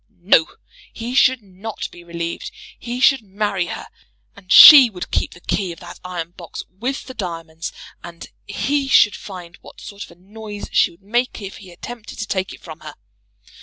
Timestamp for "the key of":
5.35-5.79